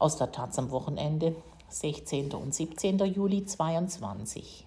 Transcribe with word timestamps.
Aus 0.00 0.16
der 0.16 0.32
Taz 0.32 0.58
am 0.58 0.70
Wochenende, 0.70 1.36
16. 1.68 2.32
und 2.32 2.54
17. 2.54 3.00
Juli 3.00 3.44
2022. 3.44 4.66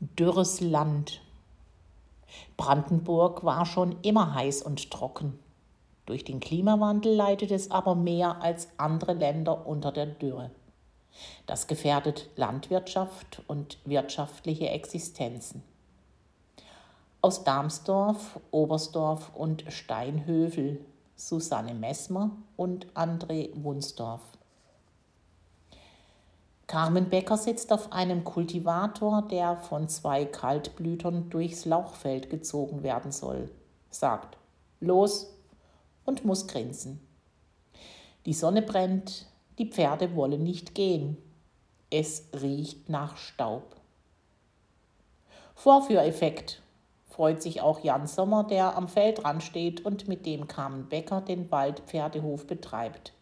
Dürres 0.00 0.62
Land. 0.62 1.20
Brandenburg 2.56 3.44
war 3.44 3.66
schon 3.66 3.96
immer 4.00 4.34
heiß 4.34 4.62
und 4.62 4.90
trocken. 4.90 5.38
Durch 6.06 6.24
den 6.24 6.40
Klimawandel 6.40 7.14
leidet 7.14 7.50
es 7.50 7.70
aber 7.70 7.94
mehr 7.94 8.40
als 8.40 8.68
andere 8.78 9.12
Länder 9.12 9.66
unter 9.66 9.92
der 9.92 10.06
Dürre. 10.06 10.50
Das 11.44 11.66
gefährdet 11.66 12.30
Landwirtschaft 12.36 13.42
und 13.46 13.76
wirtschaftliche 13.84 14.70
Existenzen. 14.70 15.62
Aus 17.20 17.44
Darmsdorf, 17.44 18.40
Oberstdorf 18.52 19.32
und 19.34 19.64
Steinhövel 19.68 20.82
Susanne 21.16 21.74
Messmer 21.74 22.30
und 22.56 22.86
André 22.94 23.50
Wunsdorf. 23.62 24.22
Carmen 26.66 27.10
Becker 27.10 27.36
sitzt 27.36 27.70
auf 27.70 27.92
einem 27.92 28.24
Kultivator, 28.24 29.28
der 29.30 29.56
von 29.56 29.88
zwei 29.88 30.24
Kaltblütern 30.24 31.28
durchs 31.28 31.66
Lauchfeld 31.66 32.30
gezogen 32.30 32.82
werden 32.82 33.12
soll, 33.12 33.50
sagt 33.90 34.38
Los 34.80 35.34
und 36.06 36.24
muss 36.24 36.46
grinsen. 36.46 37.06
Die 38.24 38.32
Sonne 38.32 38.62
brennt, 38.62 39.26
die 39.58 39.66
Pferde 39.66 40.16
wollen 40.16 40.42
nicht 40.42 40.74
gehen. 40.74 41.18
Es 41.90 42.24
riecht 42.40 42.88
nach 42.88 43.18
Staub. 43.18 43.76
Vorführeffekt, 45.54 46.61
freut 47.12 47.42
sich 47.42 47.60
auch 47.60 47.80
Jan 47.80 48.06
Sommer, 48.06 48.44
der 48.44 48.76
am 48.76 48.88
Feldrand 48.88 49.42
steht 49.42 49.84
und 49.84 50.08
mit 50.08 50.24
dem 50.24 50.48
Carmen 50.48 50.88
Becker 50.88 51.20
den 51.20 51.50
Waldpferdehof 51.50 52.46
betreibt. 52.46 53.12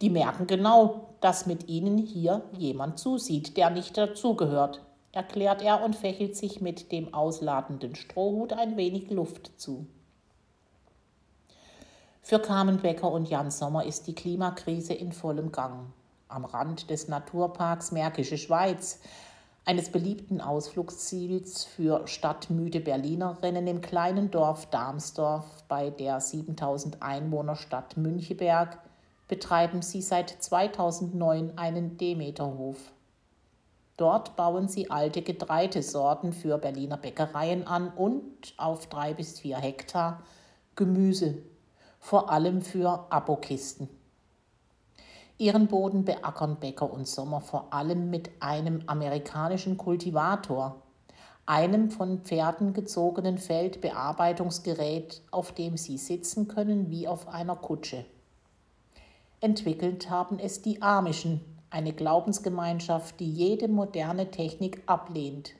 Die 0.00 0.10
merken 0.10 0.46
genau, 0.46 1.10
dass 1.20 1.46
mit 1.46 1.68
ihnen 1.68 1.98
hier 1.98 2.42
jemand 2.56 2.98
zusieht, 2.98 3.56
der 3.56 3.70
nicht 3.70 3.96
dazugehört, 3.96 4.82
erklärt 5.12 5.62
er 5.62 5.84
und 5.84 5.94
fächelt 5.94 6.36
sich 6.36 6.60
mit 6.60 6.90
dem 6.90 7.12
ausladenden 7.12 7.94
Strohhut 7.94 8.52
ein 8.52 8.76
wenig 8.76 9.10
Luft 9.10 9.52
zu. 9.60 9.86
Für 12.22 12.38
Carmen 12.38 12.80
Becker 12.80 13.10
und 13.10 13.28
Jan 13.28 13.50
Sommer 13.50 13.84
ist 13.84 14.06
die 14.06 14.14
Klimakrise 14.14 14.94
in 14.94 15.12
vollem 15.12 15.52
Gang. 15.52 15.92
Am 16.28 16.44
Rand 16.44 16.90
des 16.90 17.08
Naturparks 17.08 17.90
Märkische 17.90 18.38
Schweiz, 18.38 19.00
eines 19.70 19.90
beliebten 19.90 20.40
Ausflugsziels 20.40 21.62
für 21.62 22.04
stadtmüde 22.08 22.80
Berlinerinnen 22.80 23.68
im 23.68 23.80
kleinen 23.80 24.32
Dorf 24.32 24.66
Darmsdorf 24.66 25.44
bei 25.68 25.90
der 25.90 26.18
7000 26.18 27.00
Einwohner 27.00 27.54
Stadt 27.54 27.96
Müncheberg, 27.96 28.80
betreiben 29.28 29.80
sie 29.80 30.02
seit 30.02 30.30
2009 30.30 31.56
einen 31.56 31.96
Demeterhof. 31.96 32.78
Dort 33.96 34.34
bauen 34.34 34.66
sie 34.66 34.90
alte 34.90 35.22
Getreidesorten 35.22 36.32
für 36.32 36.58
Berliner 36.58 36.96
Bäckereien 36.96 37.64
an 37.64 37.90
und 37.90 38.24
auf 38.56 38.88
drei 38.88 39.14
bis 39.14 39.38
vier 39.38 39.58
Hektar 39.58 40.20
Gemüse 40.74 41.38
vor 42.00 42.28
allem 42.32 42.62
für 42.62 43.06
Abokisten. 43.08 43.88
Ihren 45.40 45.68
Boden 45.68 46.04
beackern 46.04 46.56
Bäcker 46.60 46.92
und 46.92 47.08
Sommer 47.08 47.40
vor 47.40 47.72
allem 47.72 48.10
mit 48.10 48.30
einem 48.40 48.82
amerikanischen 48.86 49.78
Kultivator, 49.78 50.82
einem 51.46 51.90
von 51.90 52.18
Pferden 52.18 52.74
gezogenen 52.74 53.38
Feldbearbeitungsgerät, 53.38 55.22
auf 55.30 55.52
dem 55.52 55.78
sie 55.78 55.96
sitzen 55.96 56.46
können 56.46 56.90
wie 56.90 57.08
auf 57.08 57.26
einer 57.26 57.56
Kutsche. 57.56 58.04
Entwickelt 59.40 60.10
haben 60.10 60.38
es 60.38 60.60
die 60.60 60.82
Amischen, 60.82 61.40
eine 61.70 61.94
Glaubensgemeinschaft, 61.94 63.18
die 63.18 63.32
jede 63.32 63.68
moderne 63.68 64.30
Technik 64.30 64.82
ablehnt. 64.84 65.54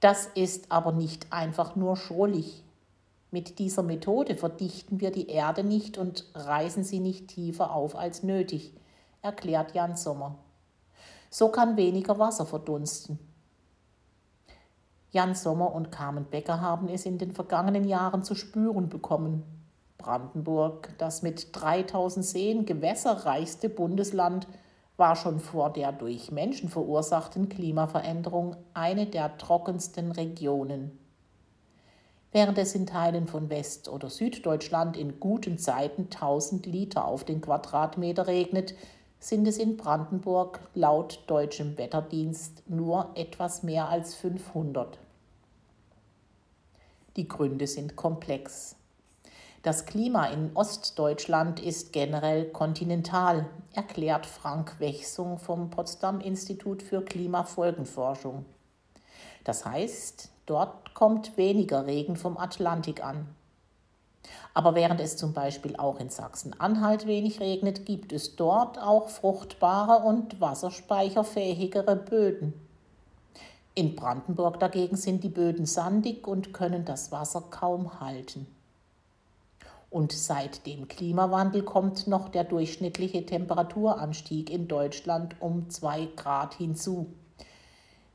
Das 0.00 0.26
ist 0.34 0.72
aber 0.72 0.90
nicht 0.90 1.32
einfach 1.32 1.76
nur 1.76 1.96
schrullig. 1.96 2.63
Mit 3.34 3.58
dieser 3.58 3.82
Methode 3.82 4.36
verdichten 4.36 5.00
wir 5.00 5.10
die 5.10 5.26
Erde 5.26 5.64
nicht 5.64 5.98
und 5.98 6.24
reißen 6.36 6.84
sie 6.84 7.00
nicht 7.00 7.26
tiefer 7.26 7.74
auf 7.74 7.96
als 7.96 8.22
nötig, 8.22 8.72
erklärt 9.22 9.74
Jan 9.74 9.96
Sommer. 9.96 10.38
So 11.30 11.48
kann 11.48 11.76
weniger 11.76 12.20
Wasser 12.20 12.46
verdunsten. 12.46 13.18
Jan 15.10 15.34
Sommer 15.34 15.74
und 15.74 15.90
Carmen 15.90 16.26
Becker 16.26 16.60
haben 16.60 16.86
es 16.88 17.06
in 17.06 17.18
den 17.18 17.32
vergangenen 17.32 17.82
Jahren 17.88 18.22
zu 18.22 18.36
spüren 18.36 18.88
bekommen. 18.88 19.42
Brandenburg, 19.98 20.90
das 20.98 21.22
mit 21.22 21.48
3000 21.56 22.24
Seen 22.24 22.66
gewässerreichste 22.66 23.68
Bundesland, 23.68 24.46
war 24.96 25.16
schon 25.16 25.40
vor 25.40 25.72
der 25.72 25.90
durch 25.90 26.30
Menschen 26.30 26.68
verursachten 26.68 27.48
Klimaveränderung 27.48 28.54
eine 28.74 29.06
der 29.06 29.38
trockensten 29.38 30.12
Regionen 30.12 31.00
während 32.34 32.58
es 32.58 32.74
in 32.74 32.84
Teilen 32.84 33.28
von 33.28 33.48
West- 33.48 33.88
oder 33.88 34.10
Süddeutschland 34.10 34.96
in 34.96 35.20
guten 35.20 35.56
Zeiten 35.56 36.08
1000 36.10 36.66
Liter 36.66 37.06
auf 37.06 37.22
den 37.22 37.40
Quadratmeter 37.40 38.26
regnet, 38.26 38.74
sind 39.20 39.46
es 39.46 39.56
in 39.56 39.76
Brandenburg 39.76 40.58
laut 40.74 41.22
deutschem 41.28 41.78
Wetterdienst 41.78 42.68
nur 42.68 43.12
etwas 43.14 43.62
mehr 43.62 43.88
als 43.88 44.16
500. 44.16 44.98
Die 47.16 47.28
Gründe 47.28 47.68
sind 47.68 47.94
komplex. 47.94 48.74
Das 49.62 49.86
Klima 49.86 50.26
in 50.26 50.50
Ostdeutschland 50.54 51.60
ist 51.60 51.92
generell 51.92 52.46
kontinental, 52.46 53.46
erklärt 53.72 54.26
Frank 54.26 54.80
Wechsung 54.80 55.38
vom 55.38 55.70
Potsdam 55.70 56.20
Institut 56.20 56.82
für 56.82 57.02
Klimafolgenforschung. 57.02 58.44
Das 59.44 59.64
heißt, 59.64 60.30
Dort 60.46 60.94
kommt 60.94 61.36
weniger 61.36 61.86
Regen 61.86 62.16
vom 62.16 62.36
Atlantik 62.36 63.04
an. 63.04 63.28
Aber 64.52 64.74
während 64.74 65.00
es 65.00 65.16
zum 65.16 65.32
Beispiel 65.32 65.76
auch 65.76 65.98
in 65.98 66.10
Sachsen-Anhalt 66.10 67.06
wenig 67.06 67.40
regnet, 67.40 67.86
gibt 67.86 68.12
es 68.12 68.36
dort 68.36 68.78
auch 68.78 69.08
fruchtbare 69.08 70.04
und 70.04 70.40
wasserspeicherfähigere 70.40 71.96
Böden. 71.96 72.54
In 73.74 73.96
Brandenburg 73.96 74.60
dagegen 74.60 74.96
sind 74.96 75.24
die 75.24 75.28
Böden 75.28 75.66
sandig 75.66 76.28
und 76.28 76.52
können 76.52 76.84
das 76.84 77.10
Wasser 77.10 77.42
kaum 77.50 78.00
halten. 78.00 78.46
Und 79.90 80.12
seit 80.12 80.66
dem 80.66 80.88
Klimawandel 80.88 81.62
kommt 81.62 82.06
noch 82.06 82.28
der 82.28 82.44
durchschnittliche 82.44 83.26
Temperaturanstieg 83.26 84.50
in 84.50 84.68
Deutschland 84.68 85.36
um 85.40 85.70
zwei 85.70 86.06
Grad 86.16 86.54
hinzu. 86.54 87.12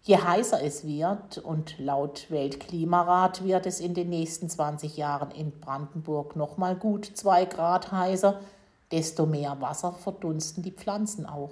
Je 0.09 0.17
heißer 0.17 0.63
es 0.63 0.87
wird, 0.87 1.37
und 1.37 1.77
laut 1.77 2.31
Weltklimarat 2.31 3.43
wird 3.43 3.67
es 3.67 3.79
in 3.79 3.93
den 3.93 4.09
nächsten 4.09 4.49
20 4.49 4.97
Jahren 4.97 5.29
in 5.29 5.51
Brandenburg 5.59 6.35
noch 6.35 6.57
mal 6.57 6.75
gut 6.75 7.05
zwei 7.05 7.45
Grad 7.45 7.91
heißer, 7.91 8.39
desto 8.91 9.27
mehr 9.27 9.61
Wasser 9.61 9.93
verdunsten 9.93 10.63
die 10.63 10.71
Pflanzen 10.71 11.27
auch. 11.27 11.51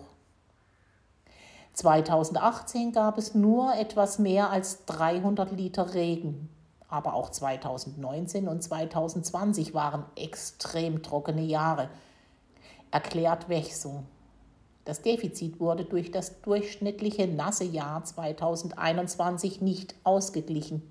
2018 1.74 2.94
gab 2.94 3.20
es 3.20 3.36
nur 3.36 3.76
etwas 3.76 4.18
mehr 4.18 4.50
als 4.50 4.86
300 4.86 5.52
Liter 5.52 5.94
Regen, 5.94 6.50
aber 6.90 7.14
auch 7.14 7.30
2019 7.30 8.48
und 8.48 8.64
2020 8.64 9.76
waren 9.76 10.04
extrem 10.16 11.04
trockene 11.04 11.44
Jahre, 11.44 11.90
erklärt 12.90 13.50
Wechsung. 13.50 14.08
Das 14.88 15.02
Defizit 15.02 15.60
wurde 15.60 15.84
durch 15.84 16.12
das 16.12 16.40
durchschnittliche 16.40 17.28
nasse 17.28 17.66
Jahr 17.66 18.06
2021 18.06 19.60
nicht 19.60 19.96
ausgeglichen. 20.06 20.82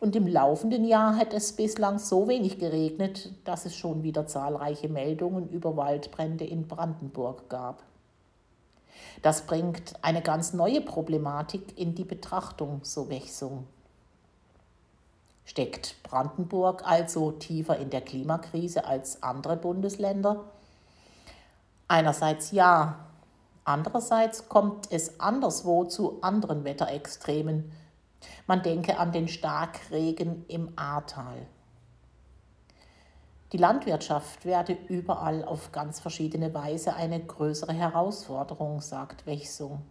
Und 0.00 0.16
im 0.16 0.26
laufenden 0.26 0.86
Jahr 0.86 1.14
hat 1.18 1.34
es 1.34 1.52
bislang 1.52 1.98
so 1.98 2.28
wenig 2.28 2.58
geregnet, 2.58 3.30
dass 3.44 3.66
es 3.66 3.76
schon 3.76 4.04
wieder 4.04 4.26
zahlreiche 4.26 4.88
Meldungen 4.88 5.50
über 5.50 5.76
Waldbrände 5.76 6.46
in 6.46 6.66
Brandenburg 6.66 7.50
gab. 7.50 7.82
Das 9.20 9.42
bringt 9.42 9.92
eine 10.00 10.22
ganz 10.22 10.54
neue 10.54 10.80
Problematik 10.80 11.78
in 11.78 11.94
die 11.94 12.04
Betrachtung, 12.04 12.80
so 12.84 13.10
Wechsung. 13.10 13.66
Steckt 15.44 15.96
Brandenburg 16.04 16.86
also 16.86 17.32
tiefer 17.32 17.76
in 17.76 17.90
der 17.90 18.00
Klimakrise 18.00 18.86
als 18.86 19.22
andere 19.22 19.58
Bundesländer? 19.58 20.46
Einerseits 21.94 22.50
ja, 22.50 23.06
andererseits 23.62 24.48
kommt 24.48 24.90
es 24.90 25.20
anderswo 25.20 25.84
zu 25.84 26.18
anderen 26.22 26.64
Wetterextremen. 26.64 27.70
Man 28.48 28.64
denke 28.64 28.98
an 28.98 29.12
den 29.12 29.28
Starkregen 29.28 30.44
im 30.48 30.72
Ahrtal. 30.74 31.46
Die 33.52 33.58
Landwirtschaft 33.58 34.44
werde 34.44 34.76
überall 34.88 35.44
auf 35.44 35.70
ganz 35.70 36.00
verschiedene 36.00 36.52
Weise 36.52 36.96
eine 36.96 37.24
größere 37.24 37.72
Herausforderung, 37.72 38.80
sagt 38.80 39.24
Wechsung. 39.26 39.82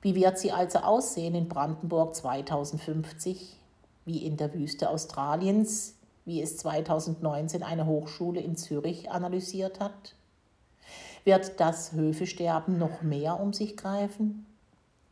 Wie 0.00 0.14
wird 0.14 0.38
sie 0.38 0.50
also 0.50 0.78
aussehen 0.78 1.34
in 1.34 1.46
Brandenburg 1.46 2.14
2050, 2.14 3.60
wie 4.06 4.24
in 4.24 4.38
der 4.38 4.54
Wüste 4.54 4.88
Australiens, 4.88 5.94
wie 6.24 6.40
es 6.40 6.56
2019 6.56 7.62
eine 7.62 7.84
Hochschule 7.84 8.40
in 8.40 8.56
Zürich 8.56 9.10
analysiert 9.10 9.78
hat? 9.78 10.14
Wird 11.24 11.60
das 11.60 11.92
Höfesterben 11.92 12.78
noch 12.78 13.02
mehr 13.02 13.38
um 13.38 13.52
sich 13.52 13.76
greifen? 13.76 14.46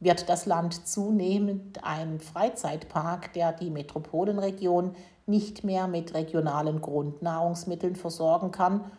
Wird 0.00 0.28
das 0.28 0.46
Land 0.46 0.88
zunehmend 0.88 1.84
ein 1.84 2.18
Freizeitpark, 2.18 3.32
der 3.34 3.52
die 3.52 3.70
Metropolenregion 3.70 4.96
nicht 5.26 5.62
mehr 5.62 5.86
mit 5.86 6.14
regionalen 6.14 6.80
Grundnahrungsmitteln 6.80 7.94
versorgen 7.94 8.50
kann 8.50 8.90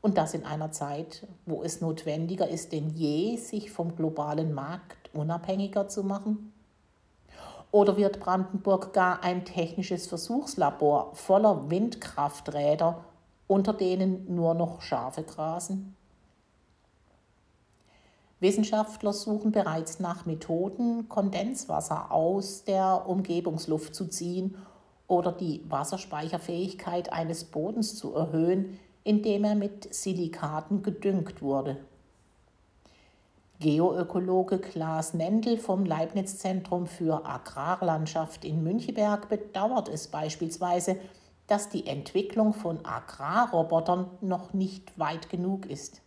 und 0.00 0.16
das 0.16 0.32
in 0.34 0.44
einer 0.44 0.70
Zeit, 0.70 1.26
wo 1.44 1.62
es 1.62 1.80
notwendiger 1.80 2.48
ist 2.48 2.72
denn 2.72 2.90
je, 2.90 3.36
sich 3.36 3.72
vom 3.72 3.96
globalen 3.96 4.54
Markt 4.54 5.10
unabhängiger 5.12 5.88
zu 5.88 6.04
machen? 6.04 6.52
Oder 7.72 7.96
wird 7.96 8.20
Brandenburg 8.20 8.92
gar 8.92 9.22
ein 9.22 9.44
technisches 9.44 10.06
Versuchslabor 10.06 11.14
voller 11.14 11.70
Windkrafträder, 11.70 13.04
unter 13.46 13.72
denen 13.72 14.34
nur 14.34 14.54
noch 14.54 14.82
Schafe 14.82 15.22
grasen? 15.22 15.96
Wissenschaftler 18.40 19.12
suchen 19.12 19.52
bereits 19.52 20.00
nach 20.00 20.24
Methoden, 20.24 21.08
Kondenswasser 21.08 22.10
aus 22.10 22.64
der 22.64 23.06
Umgebungsluft 23.06 23.94
zu 23.94 24.06
ziehen 24.06 24.56
oder 25.06 25.32
die 25.32 25.62
Wasserspeicherfähigkeit 25.68 27.12
eines 27.12 27.44
Bodens 27.44 27.96
zu 27.96 28.14
erhöhen, 28.14 28.78
indem 29.04 29.44
er 29.44 29.54
mit 29.54 29.92
Silikaten 29.92 30.82
gedüngt 30.82 31.42
wurde. 31.42 31.76
Geoökologe 33.58 34.58
Klaas 34.58 35.12
Nendel 35.12 35.58
vom 35.58 35.84
Leibniz-Zentrum 35.84 36.86
für 36.86 37.26
Agrarlandschaft 37.26 38.46
in 38.46 38.62
Müncheberg 38.62 39.28
bedauert 39.28 39.90
es 39.90 40.08
beispielsweise, 40.08 40.96
dass 41.46 41.68
die 41.68 41.86
Entwicklung 41.86 42.54
von 42.54 42.86
Agrarrobotern 42.86 44.08
noch 44.22 44.54
nicht 44.54 44.98
weit 44.98 45.28
genug 45.28 45.66
ist. 45.66 46.00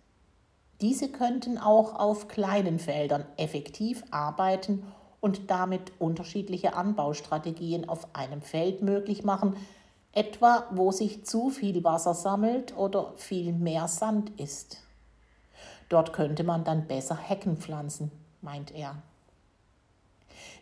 Diese 0.83 1.07
könnten 1.07 1.57
auch 1.57 1.97
auf 1.97 2.27
kleinen 2.27 2.77
Feldern 2.77 3.23
effektiv 3.37 4.03
arbeiten 4.11 4.83
und 5.21 5.49
damit 5.49 5.93
unterschiedliche 5.97 6.75
Anbaustrategien 6.75 7.87
auf 7.87 8.13
einem 8.13 8.41
Feld 8.41 8.81
möglich 8.81 9.23
machen, 9.23 9.55
etwa 10.11 10.67
wo 10.71 10.91
sich 10.91 11.25
zu 11.25 11.51
viel 11.51 11.85
Wasser 11.85 12.13
sammelt 12.13 12.75
oder 12.75 13.13
viel 13.15 13.53
mehr 13.53 13.87
Sand 13.87 14.37
ist. 14.37 14.81
Dort 15.87 16.11
könnte 16.11 16.43
man 16.43 16.65
dann 16.65 16.85
besser 16.85 17.15
Hecken 17.15 17.55
pflanzen, 17.55 18.11
meint 18.41 18.75
er. 18.75 18.97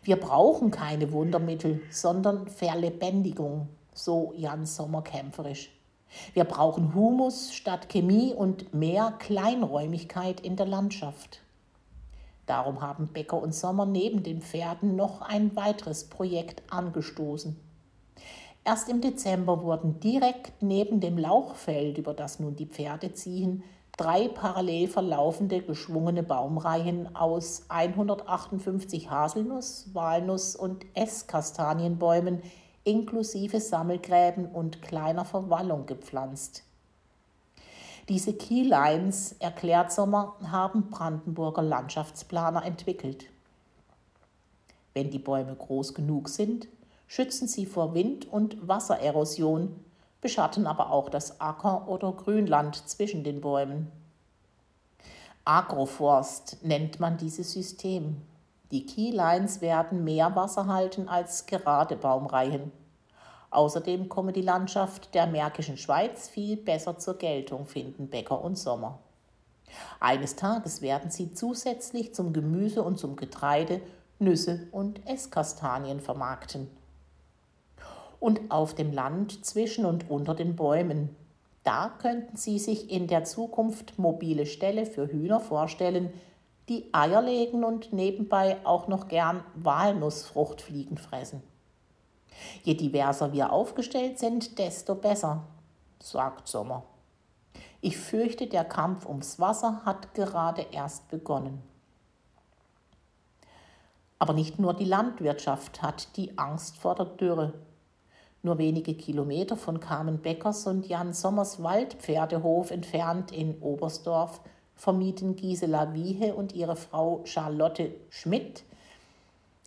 Wir 0.04 0.20
brauchen 0.20 0.70
keine 0.70 1.10
Wundermittel, 1.10 1.82
sondern 1.90 2.46
Verlebendigung, 2.46 3.70
so 3.92 4.32
Jan 4.36 4.66
Sommer 4.66 5.02
kämpferisch. 5.02 5.81
Wir 6.34 6.44
brauchen 6.44 6.94
Humus 6.94 7.54
statt 7.54 7.88
Chemie 7.88 8.34
und 8.34 8.74
mehr 8.74 9.14
Kleinräumigkeit 9.18 10.40
in 10.40 10.56
der 10.56 10.66
Landschaft. 10.66 11.40
Darum 12.46 12.80
haben 12.80 13.08
Becker 13.08 13.40
und 13.40 13.54
Sommer 13.54 13.86
neben 13.86 14.22
den 14.22 14.42
Pferden 14.42 14.96
noch 14.96 15.22
ein 15.22 15.54
weiteres 15.56 16.04
Projekt 16.04 16.62
angestoßen. 16.70 17.56
Erst 18.64 18.88
im 18.88 19.00
Dezember 19.00 19.62
wurden 19.62 20.00
direkt 20.00 20.62
neben 20.62 21.00
dem 21.00 21.18
Lauchfeld, 21.18 21.98
über 21.98 22.14
das 22.14 22.38
nun 22.38 22.54
die 22.54 22.66
Pferde 22.66 23.12
ziehen, 23.12 23.64
drei 23.96 24.28
parallel 24.28 24.88
verlaufende 24.88 25.62
geschwungene 25.62 26.22
Baumreihen 26.22 27.14
aus 27.14 27.64
158 27.68 29.10
Haselnuss-, 29.10 29.90
Walnuss- 29.94 30.56
und 30.56 30.84
Esskastanienbäumen 30.94 32.42
inklusive 32.84 33.60
Sammelgräben 33.60 34.46
und 34.46 34.82
kleiner 34.82 35.24
Verwallung 35.24 35.86
gepflanzt. 35.86 36.64
Diese 38.08 38.34
Keylines, 38.34 39.36
erklärt 39.38 39.92
Sommer, 39.92 40.34
haben 40.50 40.90
Brandenburger 40.90 41.62
Landschaftsplaner 41.62 42.64
entwickelt. 42.64 43.26
Wenn 44.94 45.10
die 45.10 45.18
Bäume 45.18 45.54
groß 45.54 45.94
genug 45.94 46.28
sind, 46.28 46.66
schützen 47.06 47.46
sie 47.46 47.66
vor 47.66 47.94
Wind- 47.94 48.30
und 48.30 48.66
Wassererosion 48.66 49.76
beschatten 50.22 50.66
aber 50.66 50.90
auch 50.90 51.10
das 51.10 51.40
Acker- 51.40 51.86
oder 51.88 52.12
Grünland 52.12 52.88
zwischen 52.88 53.24
den 53.24 53.42
Bäumen. 53.42 53.92
Agroforst 55.44 56.58
nennt 56.62 57.00
man 57.00 57.18
dieses 57.18 57.52
System. 57.52 58.22
Die 58.72 58.86
Keylines 58.86 59.60
werden 59.60 60.02
mehr 60.02 60.34
Wasser 60.34 60.66
halten 60.66 61.06
als 61.06 61.44
gerade 61.44 61.94
Baumreihen. 61.94 62.72
Außerdem 63.50 64.08
komme 64.08 64.32
die 64.32 64.40
Landschaft 64.40 65.14
der 65.14 65.26
Märkischen 65.26 65.76
Schweiz 65.76 66.28
viel 66.28 66.56
besser 66.56 66.98
zur 66.98 67.18
Geltung, 67.18 67.66
finden 67.66 68.08
Bäcker 68.08 68.42
und 68.42 68.56
Sommer. 68.56 68.98
Eines 70.00 70.36
Tages 70.36 70.80
werden 70.80 71.10
sie 71.10 71.34
zusätzlich 71.34 72.14
zum 72.14 72.32
Gemüse 72.32 72.82
und 72.82 72.98
zum 72.98 73.16
Getreide 73.16 73.82
Nüsse 74.18 74.66
und 74.72 75.06
Esskastanien 75.06 76.00
vermarkten 76.00 76.68
und 78.20 78.52
auf 78.52 78.74
dem 78.74 78.92
Land 78.92 79.44
zwischen 79.44 79.84
und 79.84 80.08
unter 80.08 80.34
den 80.34 80.54
Bäumen. 80.54 81.14
Da 81.64 81.92
könnten 82.00 82.36
Sie 82.36 82.58
sich 82.58 82.90
in 82.90 83.08
der 83.08 83.24
Zukunft 83.24 83.98
mobile 83.98 84.46
Ställe 84.46 84.86
für 84.86 85.08
Hühner 85.08 85.40
vorstellen, 85.40 86.12
die 86.68 86.92
Eier 86.92 87.22
legen 87.22 87.64
und 87.64 87.92
nebenbei 87.92 88.58
auch 88.64 88.88
noch 88.88 89.08
gern 89.08 89.42
Walnussfruchtfliegen 89.54 90.96
fressen. 90.96 91.42
Je 92.62 92.74
diverser 92.74 93.32
wir 93.32 93.52
aufgestellt 93.52 94.18
sind, 94.18 94.58
desto 94.58 94.94
besser, 94.94 95.42
sagt 95.98 96.48
Sommer. 96.48 96.84
Ich 97.80 97.96
fürchte, 97.98 98.46
der 98.46 98.64
Kampf 98.64 99.06
ums 99.06 99.40
Wasser 99.40 99.82
hat 99.84 100.14
gerade 100.14 100.66
erst 100.70 101.08
begonnen. 101.08 101.62
Aber 104.20 104.34
nicht 104.34 104.60
nur 104.60 104.72
die 104.72 104.84
Landwirtschaft 104.84 105.82
hat 105.82 106.16
die 106.16 106.38
Angst 106.38 106.76
vor 106.76 106.94
der 106.94 107.06
Dürre. 107.06 107.54
Nur 108.44 108.58
wenige 108.58 108.94
Kilometer 108.94 109.56
von 109.56 109.80
Carmen 109.80 110.18
Beckers 110.18 110.66
und 110.68 110.86
Jan 110.86 111.12
Sommers 111.12 111.60
Waldpferdehof 111.60 112.70
entfernt 112.70 113.32
in 113.32 113.60
Oberstdorf 113.60 114.40
vermieten 114.76 115.36
Gisela 115.36 115.94
Wiehe 115.94 116.34
und 116.34 116.54
ihre 116.54 116.76
Frau 116.76 117.20
Charlotte 117.24 117.94
Schmidt 118.10 118.64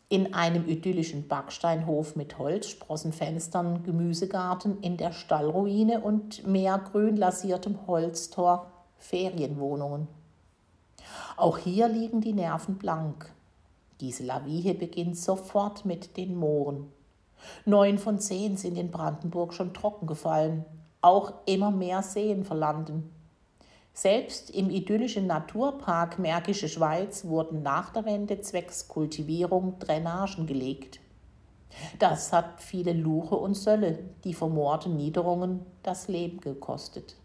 in 0.08 0.34
einem 0.34 0.68
idyllischen 0.68 1.28
Backsteinhof 1.28 2.16
mit 2.16 2.38
Holzsprossenfenstern, 2.38 3.84
Gemüsegarten 3.84 4.82
in 4.82 4.98
der 4.98 5.12
Stallruine 5.12 6.02
und 6.02 6.46
mehrgrün 6.46 7.18
lasiertem 7.18 7.88
Holztor 7.88 8.72
Ferienwohnungen. 8.98 10.08
Auch 11.38 11.58
hier 11.58 11.88
liegen 11.88 12.22
die 12.22 12.34
Nerven 12.34 12.78
blank. 12.78 13.32
Gisela 13.98 14.46
Wiehe 14.46 14.74
beginnt 14.74 15.18
sofort 15.18 15.86
mit 15.86 16.18
den 16.18 16.36
Mooren. 16.36 16.92
Neun 17.66 17.98
von 17.98 18.20
zehn 18.20 18.58
sind 18.58 18.78
in 18.78 18.92
Brandenburg 18.92 19.54
schon 19.54 19.74
trocken 19.74 20.08
gefallen. 20.08 20.66
Auch 21.02 21.34
immer 21.46 21.72
mehr 21.72 22.02
Seen 22.02 22.44
verlanden. 22.44 23.15
Selbst 23.98 24.50
im 24.50 24.70
idyllischen 24.70 25.26
Naturpark 25.26 26.20
Märkische 26.20 26.68
Schweiz 26.68 27.24
wurden 27.24 27.64
nach 27.64 27.94
der 27.94 28.04
Wende 28.04 28.42
zwecks 28.42 28.90
Kultivierung 28.90 29.80
Drainagen 29.80 30.48
gelegt. 30.48 31.00
Das 31.98 32.34
hat 32.34 32.62
viele 32.62 32.92
Luche 32.92 33.36
und 33.36 33.54
Sölle, 33.54 34.00
die 34.26 34.34
vermoorten 34.34 34.98
Niederungen, 34.98 35.66
das 35.82 36.10
Leben 36.10 36.42
gekostet. 36.42 37.16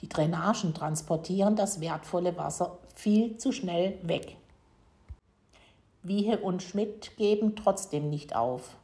Die 0.00 0.08
Drainagen 0.08 0.74
transportieren 0.74 1.54
das 1.54 1.80
wertvolle 1.80 2.36
Wasser 2.36 2.78
viel 2.96 3.36
zu 3.36 3.52
schnell 3.52 3.96
weg. 4.02 4.36
Wiehe 6.02 6.38
und 6.38 6.64
Schmidt 6.64 7.16
geben 7.16 7.54
trotzdem 7.54 8.10
nicht 8.10 8.34
auf. 8.34 8.76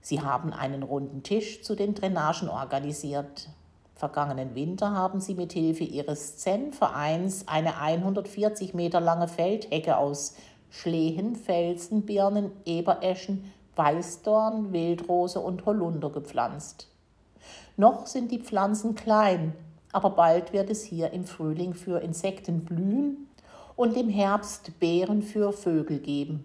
Sie 0.00 0.22
haben 0.22 0.54
einen 0.54 0.82
runden 0.82 1.22
Tisch 1.22 1.62
zu 1.62 1.74
den 1.74 1.94
Drainagen 1.94 2.48
organisiert. 2.48 3.50
Vergangenen 3.96 4.54
Winter 4.54 4.92
haben 4.92 5.20
sie 5.20 5.34
mit 5.34 5.54
Hilfe 5.54 5.84
ihres 5.84 6.36
Zen-Vereins 6.36 7.48
eine 7.48 7.80
140 7.80 8.74
Meter 8.74 9.00
lange 9.00 9.26
Feldhecke 9.26 9.96
aus 9.96 10.36
Schlehen, 10.68 11.34
Felsen, 11.34 12.02
Birnen, 12.02 12.50
Ebereschen, 12.66 13.50
Weißdorn, 13.74 14.72
Wildrose 14.74 15.40
und 15.40 15.64
Holunder 15.64 16.10
gepflanzt. 16.10 16.88
Noch 17.78 18.06
sind 18.06 18.30
die 18.32 18.38
Pflanzen 18.38 18.96
klein, 18.96 19.54
aber 19.92 20.10
bald 20.10 20.52
wird 20.52 20.68
es 20.68 20.84
hier 20.84 21.12
im 21.14 21.24
Frühling 21.24 21.72
für 21.72 22.02
Insekten 22.02 22.66
blühen 22.66 23.28
und 23.76 23.96
im 23.96 24.10
Herbst 24.10 24.78
Beeren 24.78 25.22
für 25.22 25.54
Vögel 25.54 26.00
geben. 26.00 26.44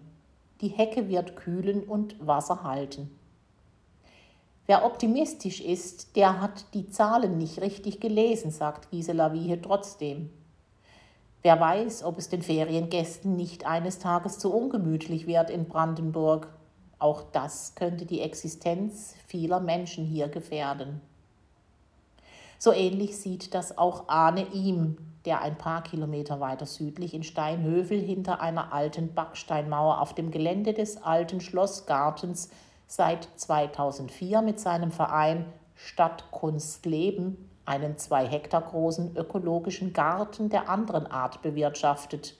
Die 0.62 0.68
Hecke 0.68 1.10
wird 1.10 1.36
kühlen 1.36 1.82
und 1.82 2.26
Wasser 2.26 2.62
halten. 2.62 3.10
Wer 4.66 4.84
optimistisch 4.84 5.60
ist, 5.60 6.14
der 6.14 6.40
hat 6.40 6.66
die 6.74 6.88
Zahlen 6.88 7.36
nicht 7.36 7.60
richtig 7.60 8.00
gelesen, 8.00 8.50
sagt 8.50 8.90
Gisela 8.90 9.32
Wiehe 9.32 9.60
trotzdem. 9.60 10.30
Wer 11.42 11.58
weiß, 11.58 12.04
ob 12.04 12.18
es 12.18 12.28
den 12.28 12.42
Feriengästen 12.42 13.34
nicht 13.34 13.66
eines 13.66 13.98
Tages 13.98 14.38
zu 14.38 14.54
ungemütlich 14.54 15.26
wird 15.26 15.50
in 15.50 15.66
Brandenburg. 15.66 16.48
Auch 17.00 17.22
das 17.32 17.74
könnte 17.74 18.06
die 18.06 18.20
Existenz 18.20 19.16
vieler 19.26 19.58
Menschen 19.58 20.04
hier 20.04 20.28
gefährden. 20.28 21.00
So 22.58 22.72
ähnlich 22.72 23.18
sieht 23.18 23.54
das 23.54 23.76
auch 23.76 24.08
Arne 24.08 24.46
ihm, 24.52 24.96
der 25.24 25.40
ein 25.40 25.58
paar 25.58 25.82
Kilometer 25.82 26.38
weiter 26.38 26.66
südlich 26.66 27.12
in 27.12 27.24
Steinhövel 27.24 28.00
hinter 28.00 28.40
einer 28.40 28.72
alten 28.72 29.12
Backsteinmauer 29.14 30.00
auf 30.00 30.14
dem 30.14 30.30
Gelände 30.30 30.72
des 30.72 31.02
alten 31.02 31.40
Schlossgartens 31.40 32.50
seit 32.94 33.26
2004 33.36 34.42
mit 34.42 34.60
seinem 34.60 34.92
Verein 34.92 35.46
Stadtkunst 35.74 36.84
Leben 36.84 37.48
einen 37.64 37.96
zwei 37.96 38.26
Hektar 38.26 38.60
großen 38.60 39.16
ökologischen 39.16 39.94
Garten 39.94 40.50
der 40.50 40.68
anderen 40.68 41.06
Art 41.06 41.40
bewirtschaftet, 41.40 42.36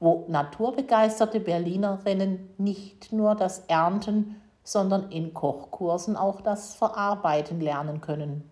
wo 0.00 0.24
naturbegeisterte 0.28 1.38
Berlinerinnen 1.38 2.48
nicht 2.56 3.12
nur 3.12 3.34
das 3.34 3.58
Ernten, 3.66 4.40
sondern 4.62 5.10
in 5.10 5.34
Kochkursen 5.34 6.16
auch 6.16 6.40
das 6.40 6.74
Verarbeiten 6.74 7.60
lernen 7.60 8.00
können. 8.00 8.48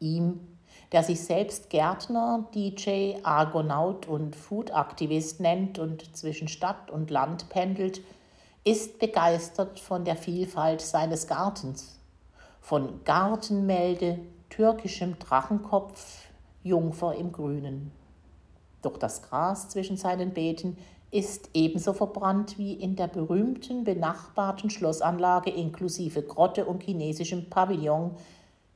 Ihm, 0.00 0.40
der 0.90 1.04
sich 1.04 1.24
selbst 1.24 1.70
Gärtner, 1.70 2.44
DJ, 2.56 3.18
Argonaut 3.22 4.08
und 4.08 4.34
Food-Aktivist 4.34 5.38
nennt 5.38 5.78
und 5.78 6.16
zwischen 6.16 6.48
Stadt 6.48 6.90
und 6.90 7.10
Land 7.10 7.48
pendelt, 7.50 8.00
ist 8.64 8.98
begeistert 8.98 9.80
von 9.80 10.04
der 10.04 10.16
Vielfalt 10.16 10.80
seines 10.80 11.26
Gartens 11.26 12.00
von 12.60 13.02
Gartenmelde, 13.04 14.18
türkischem 14.48 15.18
Drachenkopf, 15.18 16.28
Jungfer 16.62 17.14
im 17.14 17.32
Grünen. 17.32 17.90
Doch 18.82 18.96
das 18.96 19.22
Gras 19.22 19.68
zwischen 19.70 19.96
seinen 19.96 20.32
Beeten 20.32 20.76
ist 21.10 21.50
ebenso 21.54 21.92
verbrannt 21.92 22.58
wie 22.58 22.74
in 22.74 22.96
der 22.96 23.08
berühmten 23.08 23.82
benachbarten 23.82 24.70
Schlossanlage 24.70 25.50
inklusive 25.50 26.22
Grotte 26.22 26.64
und 26.66 26.82
chinesischem 26.82 27.50
Pavillon, 27.50 28.12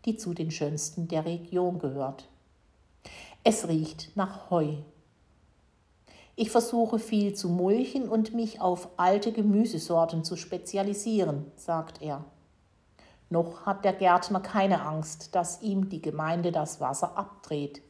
die 0.04 0.16
zu 0.16 0.34
den 0.34 0.50
schönsten 0.50 1.06
der 1.06 1.24
Region 1.24 1.78
gehört. 1.78 2.26
Es 3.44 3.68
riecht 3.68 4.16
nach 4.16 4.50
Heu. 4.50 4.78
Ich 6.36 6.50
versuche 6.50 6.98
viel 6.98 7.34
zu 7.34 7.48
mulchen 7.48 8.08
und 8.08 8.34
mich 8.34 8.60
auf 8.60 8.88
alte 8.96 9.30
Gemüsesorten 9.30 10.24
zu 10.24 10.36
spezialisieren, 10.36 11.52
sagt 11.54 12.02
er. 12.02 12.24
Noch 13.30 13.66
hat 13.66 13.84
der 13.84 13.92
Gärtner 13.92 14.40
keine 14.40 14.82
Angst, 14.82 15.34
dass 15.34 15.62
ihm 15.62 15.88
die 15.88 16.02
Gemeinde 16.02 16.50
das 16.50 16.80
Wasser 16.80 17.16
abdreht. 17.16 17.82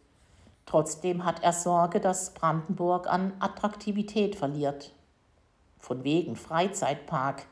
Trotzdem 0.67 1.25
hat 1.25 1.43
er 1.43 1.53
Sorge, 1.53 2.01
dass 2.01 2.35
Brandenburg 2.35 3.07
an 3.07 3.33
Attraktivität 3.41 4.37
verliert. 4.37 4.93
Von 5.79 6.05
wegen 6.05 6.37
Freizeitpark. 6.37 7.47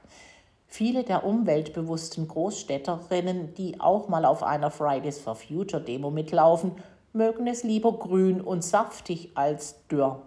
Viele 0.66 1.04
der 1.04 1.24
umweltbewussten 1.24 2.28
Großstädterinnen, 2.28 3.54
die 3.54 3.80
auch 3.80 4.08
mal 4.08 4.24
auf 4.24 4.42
einer 4.42 4.70
Fridays 4.70 5.18
for 5.18 5.34
Future 5.34 5.82
Demo 5.82 6.10
mitlaufen, 6.10 6.72
mögen 7.12 7.46
es 7.46 7.62
lieber 7.62 7.92
grün 7.92 8.40
und 8.40 8.62
saftig 8.62 9.32
als 9.36 9.86
dürr. 9.88 10.22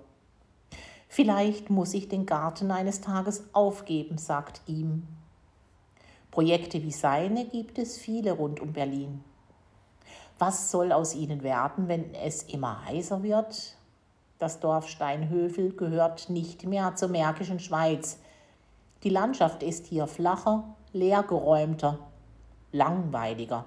Vielleicht 1.07 1.69
muss 1.69 1.93
ich 1.93 2.09
den 2.09 2.25
Garten 2.25 2.71
eines 2.71 3.01
Tages 3.01 3.43
aufgeben, 3.53 4.17
sagt 4.17 4.61
ihm 4.67 5.07
Projekte 6.35 6.83
wie 6.83 6.91
seine 6.91 7.45
gibt 7.45 7.79
es 7.79 7.97
viele 7.97 8.33
rund 8.33 8.59
um 8.59 8.73
Berlin. 8.73 9.23
Was 10.37 10.69
soll 10.69 10.91
aus 10.91 11.15
ihnen 11.15 11.43
werden, 11.43 11.87
wenn 11.87 12.13
es 12.13 12.43
immer 12.43 12.83
heißer 12.83 13.23
wird? 13.23 13.77
Das 14.37 14.59
Dorf 14.59 14.89
Steinhövel 14.89 15.71
gehört 15.71 16.29
nicht 16.29 16.65
mehr 16.65 16.93
zur 16.97 17.07
Märkischen 17.07 17.61
Schweiz. 17.61 18.19
Die 19.03 19.09
Landschaft 19.11 19.63
ist 19.63 19.85
hier 19.85 20.07
flacher, 20.07 20.75
leergeräumter, 20.91 21.99
langweiliger. 22.73 23.63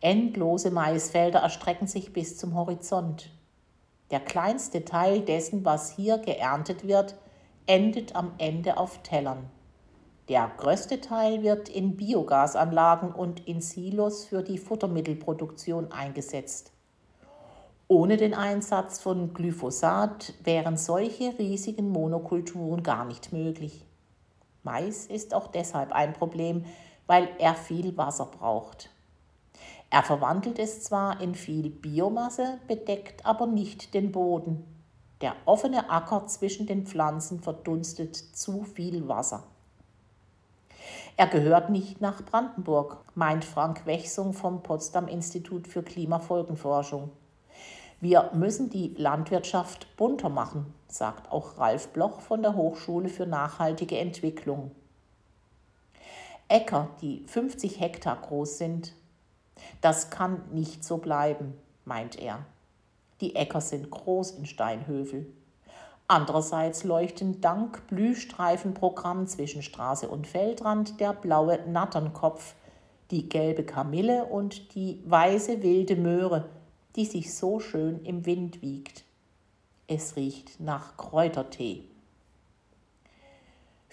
Endlose 0.00 0.70
Maisfelder 0.70 1.40
erstrecken 1.40 1.86
sich 1.86 2.14
bis 2.14 2.38
zum 2.38 2.54
Horizont. 2.54 3.28
Der 4.14 4.20
kleinste 4.20 4.84
Teil 4.84 5.22
dessen, 5.22 5.64
was 5.64 5.90
hier 5.90 6.18
geerntet 6.18 6.86
wird, 6.86 7.16
endet 7.66 8.14
am 8.14 8.30
Ende 8.38 8.76
auf 8.76 9.02
Tellern. 9.02 9.50
Der 10.28 10.52
größte 10.56 11.00
Teil 11.00 11.42
wird 11.42 11.68
in 11.68 11.96
Biogasanlagen 11.96 13.10
und 13.10 13.44
in 13.48 13.60
Silos 13.60 14.24
für 14.26 14.44
die 14.44 14.58
Futtermittelproduktion 14.58 15.90
eingesetzt. 15.90 16.70
Ohne 17.88 18.16
den 18.16 18.34
Einsatz 18.34 19.00
von 19.00 19.34
Glyphosat 19.34 20.34
wären 20.44 20.76
solche 20.76 21.36
riesigen 21.36 21.88
Monokulturen 21.88 22.84
gar 22.84 23.04
nicht 23.06 23.32
möglich. 23.32 23.84
Mais 24.62 25.06
ist 25.06 25.34
auch 25.34 25.48
deshalb 25.48 25.90
ein 25.90 26.12
Problem, 26.12 26.66
weil 27.08 27.28
er 27.40 27.56
viel 27.56 27.96
Wasser 27.96 28.26
braucht. 28.26 28.93
Er 29.94 30.02
verwandelt 30.02 30.58
es 30.58 30.82
zwar 30.82 31.20
in 31.20 31.36
viel 31.36 31.70
Biomasse, 31.70 32.58
bedeckt 32.66 33.24
aber 33.24 33.46
nicht 33.46 33.94
den 33.94 34.10
Boden. 34.10 34.64
Der 35.20 35.36
offene 35.44 35.88
Acker 35.88 36.26
zwischen 36.26 36.66
den 36.66 36.84
Pflanzen 36.84 37.38
verdunstet 37.38 38.16
zu 38.16 38.64
viel 38.64 39.06
Wasser. 39.06 39.44
Er 41.16 41.28
gehört 41.28 41.70
nicht 41.70 42.00
nach 42.00 42.24
Brandenburg, 42.24 43.04
meint 43.14 43.44
Frank 43.44 43.86
Wechsung 43.86 44.32
vom 44.32 44.64
Potsdam 44.64 45.06
Institut 45.06 45.68
für 45.68 45.84
Klimafolgenforschung. 45.84 47.10
Wir 48.00 48.32
müssen 48.34 48.70
die 48.70 48.94
Landwirtschaft 48.96 49.96
bunter 49.96 50.28
machen, 50.28 50.74
sagt 50.88 51.30
auch 51.30 51.56
Ralf 51.56 51.90
Bloch 51.90 52.18
von 52.20 52.42
der 52.42 52.56
Hochschule 52.56 53.08
für 53.08 53.26
nachhaltige 53.26 53.98
Entwicklung. 53.98 54.72
Äcker, 56.48 56.88
die 57.00 57.22
50 57.28 57.78
Hektar 57.78 58.20
groß 58.20 58.58
sind, 58.58 58.92
das 59.84 60.08
kann 60.08 60.40
nicht 60.50 60.82
so 60.82 60.96
bleiben, 60.96 61.52
meint 61.84 62.18
er. 62.18 62.38
Die 63.20 63.36
Äcker 63.36 63.60
sind 63.60 63.90
groß 63.90 64.30
in 64.30 64.46
Steinhövel. 64.46 65.26
Andererseits 66.08 66.84
leuchten 66.84 67.42
dank 67.42 67.86
Blühstreifenprogramm 67.88 69.26
zwischen 69.26 69.62
Straße 69.62 70.08
und 70.08 70.26
Feldrand 70.26 71.00
der 71.00 71.12
blaue 71.12 71.58
Natternkopf, 71.68 72.54
die 73.10 73.28
gelbe 73.28 73.62
Kamille 73.62 74.24
und 74.24 74.74
die 74.74 75.02
weiße 75.04 75.62
wilde 75.62 75.96
Möhre, 75.96 76.48
die 76.96 77.04
sich 77.04 77.34
so 77.34 77.60
schön 77.60 78.02
im 78.04 78.24
Wind 78.24 78.62
wiegt. 78.62 79.04
Es 79.86 80.16
riecht 80.16 80.60
nach 80.60 80.96
Kräutertee. 80.96 81.84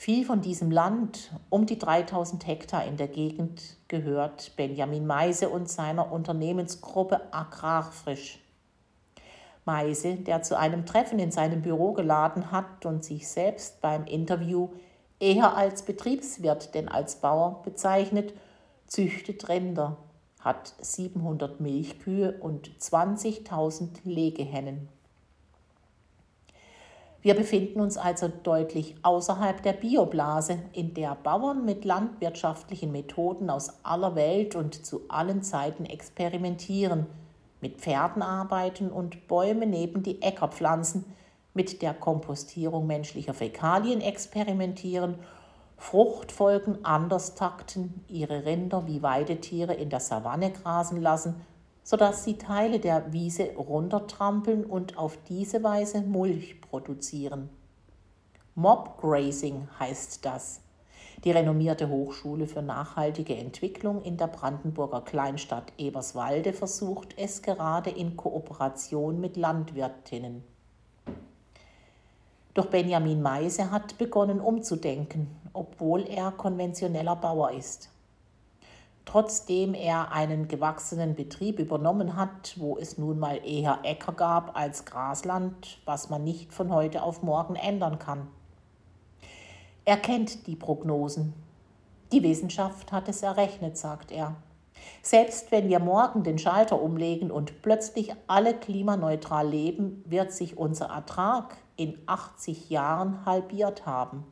Viel 0.01 0.25
von 0.25 0.41
diesem 0.41 0.71
Land, 0.71 1.29
um 1.51 1.67
die 1.67 1.77
3000 1.77 2.47
Hektar 2.47 2.85
in 2.85 2.97
der 2.97 3.07
Gegend, 3.07 3.77
gehört 3.87 4.55
Benjamin 4.55 5.05
Meise 5.05 5.49
und 5.49 5.69
seiner 5.69 6.11
Unternehmensgruppe 6.11 7.31
Agrarfrisch. 7.31 8.39
Meise, 9.63 10.15
der 10.15 10.41
zu 10.41 10.57
einem 10.57 10.87
Treffen 10.87 11.19
in 11.19 11.29
seinem 11.29 11.61
Büro 11.61 11.93
geladen 11.93 12.51
hat 12.51 12.83
und 12.87 13.03
sich 13.03 13.27
selbst 13.27 13.79
beim 13.81 14.05
Interview 14.05 14.69
eher 15.19 15.55
als 15.55 15.83
Betriebswirt 15.83 16.73
denn 16.73 16.89
als 16.89 17.17
Bauer 17.17 17.61
bezeichnet, 17.61 18.33
züchtet 18.87 19.49
Rinder, 19.49 19.97
hat 20.39 20.73
700 20.79 21.59
Milchkühe 21.59 22.39
und 22.39 22.71
20.000 22.79 23.99
Legehennen. 24.03 24.89
Wir 27.21 27.35
befinden 27.35 27.81
uns 27.81 27.97
also 27.97 28.27
deutlich 28.27 28.95
außerhalb 29.03 29.61
der 29.61 29.73
Bioblase, 29.73 30.59
in 30.73 30.93
der 30.93 31.15
Bauern 31.15 31.65
mit 31.65 31.85
landwirtschaftlichen 31.85 32.91
Methoden 32.91 33.49
aus 33.49 33.83
aller 33.83 34.15
Welt 34.15 34.55
und 34.55 34.85
zu 34.85 35.01
allen 35.09 35.43
Zeiten 35.43 35.85
experimentieren– 35.85 37.05
mit 37.61 37.79
Pferden 37.79 38.23
arbeiten 38.23 38.89
und 38.89 39.27
Bäume 39.27 39.67
neben 39.67 40.03
die 40.03 40.21
Äcker 40.21 40.49
pflanzen, 40.49 41.05
mit 41.53 41.81
der 41.81 41.93
Kompostierung 41.93 42.87
menschlicher 42.87 43.33
Fäkalien 43.33 44.01
experimentieren, 44.01 45.15
Fruchtfolgen 45.77 46.85
anders 46.85 47.35
takten, 47.35 48.03
ihre 48.07 48.45
Rinder 48.45 48.87
wie 48.87 49.01
Weidetiere 49.01 49.73
in 49.73 49.89
der 49.89 49.99
Savanne 49.99 50.51
grasen 50.51 51.01
lassen, 51.01 51.35
sodass 51.83 52.23
sie 52.23 52.37
Teile 52.37 52.79
der 52.79 53.11
Wiese 53.11 53.53
runtertrampeln 53.55 54.63
und 54.65 54.97
auf 54.97 55.17
diese 55.27 55.63
Weise 55.63 56.01
Mulch 56.01 56.61
produzieren. 56.61 57.49
Mobgrazing 58.55 59.67
heißt 59.79 60.25
das. 60.25 60.61
Die 61.23 61.31
renommierte 61.31 61.87
Hochschule 61.87 62.47
für 62.47 62.63
nachhaltige 62.63 63.35
Entwicklung 63.35 64.01
in 64.01 64.17
der 64.17 64.27
Brandenburger 64.27 65.01
Kleinstadt 65.01 65.71
Eberswalde 65.77 66.51
versucht 66.51 67.13
es 67.17 67.43
gerade 67.43 67.91
in 67.91 68.17
Kooperation 68.17 69.21
mit 69.21 69.37
Landwirtinnen. 69.37 70.43
Doch 72.55 72.65
Benjamin 72.65 73.21
Meise 73.21 73.71
hat 73.71 73.97
begonnen 73.97 74.41
umzudenken, 74.41 75.27
obwohl 75.53 76.01
er 76.07 76.31
konventioneller 76.31 77.15
Bauer 77.15 77.51
ist. 77.51 77.90
Trotzdem 79.05 79.73
er 79.73 80.11
einen 80.11 80.47
gewachsenen 80.47 81.15
Betrieb 81.15 81.59
übernommen 81.59 82.15
hat, 82.15 82.53
wo 82.57 82.77
es 82.77 82.97
nun 82.97 83.19
mal 83.19 83.41
eher 83.43 83.79
Äcker 83.83 84.13
gab 84.13 84.55
als 84.55 84.85
Grasland, 84.85 85.79
was 85.85 86.09
man 86.09 86.23
nicht 86.23 86.53
von 86.53 86.71
heute 86.71 87.03
auf 87.03 87.23
morgen 87.23 87.55
ändern 87.55 87.99
kann. 87.99 88.27
Er 89.83 89.97
kennt 89.97 90.45
die 90.45 90.55
Prognosen. 90.55 91.33
Die 92.11 92.21
Wissenschaft 92.23 92.91
hat 92.91 93.09
es 93.09 93.23
errechnet, 93.23 93.77
sagt 93.77 94.11
er. 94.11 94.35
Selbst 95.01 95.51
wenn 95.51 95.69
wir 95.69 95.79
morgen 95.79 96.23
den 96.23 96.37
Schalter 96.37 96.81
umlegen 96.81 97.31
und 97.31 97.61
plötzlich 97.61 98.13
alle 98.27 98.53
klimaneutral 98.53 99.47
leben, 99.47 100.03
wird 100.05 100.31
sich 100.31 100.57
unser 100.57 100.87
Ertrag 100.87 101.57
in 101.75 101.97
80 102.05 102.69
Jahren 102.69 103.25
halbiert 103.25 103.85
haben. 103.85 104.25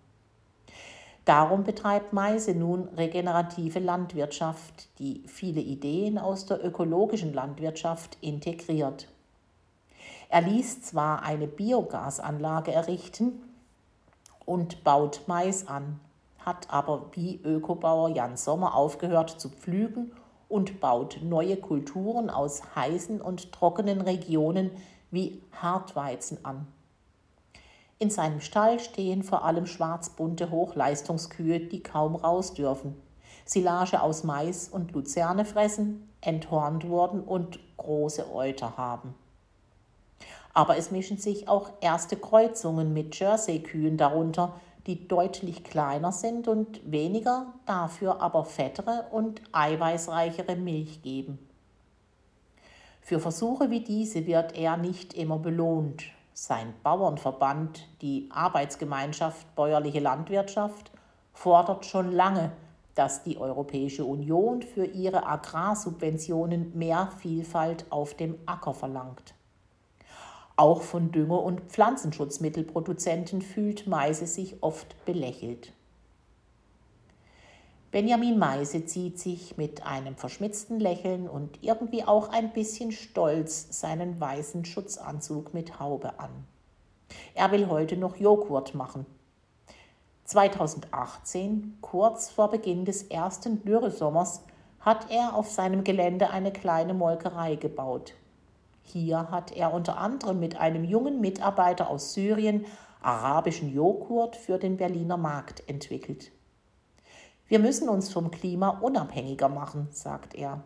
Darum 1.29 1.63
betreibt 1.63 2.11
Meise 2.11 2.55
nun 2.55 2.87
regenerative 2.97 3.77
Landwirtschaft, 3.77 4.89
die 4.97 5.21
viele 5.27 5.61
Ideen 5.61 6.17
aus 6.17 6.47
der 6.47 6.65
ökologischen 6.65 7.35
Landwirtschaft 7.35 8.17
integriert. 8.19 9.07
Er 10.29 10.41
ließ 10.41 10.81
zwar 10.81 11.21
eine 11.21 11.45
Biogasanlage 11.45 12.71
errichten 12.71 13.43
und 14.43 14.83
baut 14.83 15.21
Mais 15.27 15.67
an, 15.67 15.99
hat 16.39 16.65
aber 16.73 17.11
wie 17.11 17.39
Ökobauer 17.43 18.09
Jan 18.09 18.35
Sommer 18.35 18.73
aufgehört 18.73 19.39
zu 19.39 19.49
pflügen 19.49 20.11
und 20.47 20.81
baut 20.81 21.19
neue 21.21 21.57
Kulturen 21.57 22.31
aus 22.31 22.63
heißen 22.75 23.21
und 23.21 23.51
trockenen 23.51 24.01
Regionen 24.01 24.71
wie 25.11 25.43
Hartweizen 25.61 26.43
an. 26.43 26.65
In 28.01 28.09
seinem 28.09 28.39
Stall 28.39 28.79
stehen 28.79 29.23
vor 29.23 29.43
allem 29.43 29.65
schwarzbunte 29.65 30.51
Hochleistungskühe, 30.51 31.59
die 31.59 31.83
kaum 31.83 32.15
raus 32.15 32.53
dürfen. 32.53 32.95
Silage 33.43 34.01
aus 34.01 34.23
Mais 34.23 34.69
und 34.69 34.93
Luzerne 34.93 35.43
fressen, 35.43 36.09
enthornt 36.21 36.87
wurden 36.87 37.19
und 37.21 37.59
große 37.75 38.33
Euter 38.33 38.77
haben. 38.77 39.15
Aber 40.53 40.77
es 40.77 40.91
mischen 40.91 41.17
sich 41.17 41.49
auch 41.49 41.71
erste 41.81 42.15
Kreuzungen 42.15 42.93
mit 42.93 43.19
Jersey-Kühen 43.19 43.97
darunter, 43.97 44.53
die 44.87 45.07
deutlich 45.07 45.65
kleiner 45.65 46.13
sind 46.13 46.47
und 46.47 46.79
weniger, 46.89 47.47
dafür 47.65 48.21
aber 48.21 48.45
fettere 48.45 49.07
und 49.11 49.41
eiweißreichere 49.51 50.55
Milch 50.55 51.01
geben. 51.01 51.37
Für 53.01 53.19
Versuche 53.19 53.69
wie 53.69 53.81
diese 53.81 54.25
wird 54.25 54.57
er 54.57 54.77
nicht 54.77 55.13
immer 55.15 55.37
belohnt. 55.37 56.05
Sein 56.41 56.73
Bauernverband, 56.83 57.85
die 58.01 58.29
Arbeitsgemeinschaft 58.31 59.55
Bäuerliche 59.55 59.99
Landwirtschaft, 59.99 60.89
fordert 61.33 61.85
schon 61.85 62.13
lange, 62.13 62.53
dass 62.95 63.23
die 63.23 63.37
Europäische 63.37 64.05
Union 64.05 64.61
für 64.61 64.85
ihre 64.85 65.27
Agrarsubventionen 65.27 66.77
mehr 66.77 67.11
Vielfalt 67.19 67.85
auf 67.89 68.13
dem 68.13 68.39
Acker 68.45 68.73
verlangt. 68.73 69.33
Auch 70.55 70.81
von 70.81 71.11
Dünger- 71.11 71.43
und 71.43 71.59
Pflanzenschutzmittelproduzenten 71.63 73.41
fühlt 73.41 73.85
Meise 73.85 74.25
sich 74.25 74.63
oft 74.63 74.95
belächelt. 75.03 75.73
Benjamin 77.91 78.37
Meise 78.37 78.85
zieht 78.85 79.17
sich 79.17 79.57
mit 79.57 79.83
einem 79.83 80.15
verschmitzten 80.15 80.79
Lächeln 80.79 81.27
und 81.27 81.63
irgendwie 81.63 82.03
auch 82.03 82.29
ein 82.29 82.53
bisschen 82.53 82.91
stolz 82.91 83.79
seinen 83.79 84.19
weißen 84.19 84.63
Schutzanzug 84.63 85.55
mit 85.55 85.79
Haube 85.79 86.19
an. 86.19 86.29
Er 87.33 87.51
will 87.51 87.67
heute 87.67 87.97
noch 87.97 88.17
Joghurt 88.17 88.75
machen. 88.75 89.07
2018, 90.25 91.79
kurz 91.81 92.29
vor 92.29 92.51
Beginn 92.51 92.85
des 92.85 93.01
ersten 93.01 93.65
Dürresommers, 93.65 94.43
hat 94.81 95.09
er 95.09 95.35
auf 95.35 95.49
seinem 95.49 95.83
Gelände 95.83 96.29
eine 96.29 96.53
kleine 96.53 96.93
Molkerei 96.93 97.55
gebaut. 97.55 98.13
Hier 98.83 99.31
hat 99.31 99.51
er 99.51 99.73
unter 99.73 99.97
anderem 99.97 100.39
mit 100.39 100.59
einem 100.59 100.83
jungen 100.83 101.21
Mitarbeiter 101.21 101.89
aus 101.89 102.13
Syrien 102.13 102.65
arabischen 103.01 103.73
Joghurt 103.73 104.35
für 104.35 104.59
den 104.59 104.77
Berliner 104.77 105.17
Markt 105.17 105.67
entwickelt. 105.67 106.31
Wir 107.49 107.57
müssen 107.57 107.89
uns 107.89 108.13
vom 108.13 108.29
Klima 108.29 108.69
unabhängiger 108.69 109.49
machen, 109.49 109.87
sagt 109.89 110.35
er. 110.35 110.61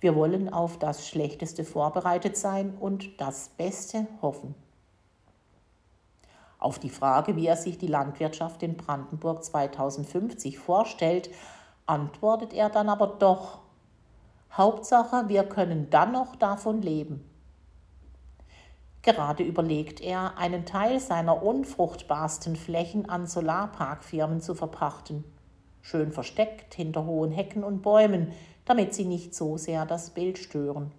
Wir 0.00 0.16
wollen 0.16 0.50
auf 0.50 0.78
das 0.78 1.06
Schlechteste 1.06 1.62
vorbereitet 1.62 2.38
sein 2.38 2.74
und 2.80 3.20
das 3.20 3.50
Beste 3.50 4.06
hoffen. 4.22 4.54
Auf 6.58 6.78
die 6.78 6.88
Frage, 6.88 7.36
wie 7.36 7.46
er 7.46 7.56
sich 7.56 7.76
die 7.76 7.86
Landwirtschaft 7.86 8.62
in 8.62 8.78
Brandenburg 8.78 9.44
2050 9.44 10.58
vorstellt, 10.58 11.28
antwortet 11.84 12.54
er 12.54 12.70
dann 12.70 12.88
aber 12.88 13.06
doch, 13.06 13.58
Hauptsache, 14.52 15.28
wir 15.28 15.44
können 15.44 15.90
dann 15.90 16.12
noch 16.12 16.34
davon 16.34 16.80
leben. 16.80 17.24
Gerade 19.02 19.42
überlegt 19.42 20.00
er, 20.00 20.38
einen 20.38 20.64
Teil 20.64 20.98
seiner 20.98 21.42
unfruchtbarsten 21.42 22.56
Flächen 22.56 23.08
an 23.08 23.26
Solarparkfirmen 23.26 24.40
zu 24.40 24.54
verpachten. 24.54 25.24
Schön 25.82 26.12
versteckt 26.12 26.74
hinter 26.74 27.06
hohen 27.06 27.32
Hecken 27.32 27.64
und 27.64 27.82
Bäumen, 27.82 28.32
damit 28.64 28.94
sie 28.94 29.04
nicht 29.04 29.34
so 29.34 29.56
sehr 29.56 29.86
das 29.86 30.10
Bild 30.10 30.38
stören. 30.38 30.92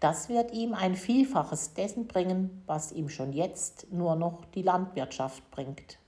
Das 0.00 0.28
wird 0.28 0.52
ihm 0.52 0.74
ein 0.74 0.94
Vielfaches 0.94 1.74
dessen 1.74 2.06
bringen, 2.06 2.62
was 2.66 2.92
ihm 2.92 3.08
schon 3.08 3.32
jetzt 3.32 3.92
nur 3.92 4.16
noch 4.16 4.44
die 4.46 4.62
Landwirtschaft 4.62 5.50
bringt. 5.50 5.98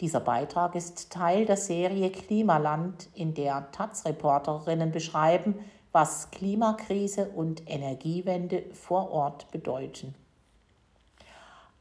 Dieser 0.00 0.20
Beitrag 0.20 0.74
ist 0.74 1.10
Teil 1.10 1.46
der 1.46 1.56
Serie 1.56 2.10
Klimaland, 2.10 3.08
in 3.14 3.34
der 3.34 3.70
Taz-Reporterinnen 3.70 4.90
beschreiben, 4.90 5.60
was 5.92 6.30
Klimakrise 6.30 7.28
und 7.28 7.70
Energiewende 7.70 8.64
vor 8.72 9.10
Ort 9.10 9.50
bedeuten. 9.50 10.14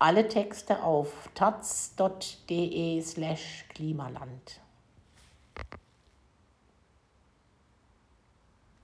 Alle 0.04 0.28
Texte 0.28 0.82
auf 0.82 1.30
taz.de 1.36 3.02
slash 3.04 3.66
Klimaland. 3.70 4.60